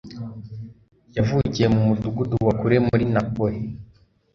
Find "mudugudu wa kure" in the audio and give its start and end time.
1.87-2.75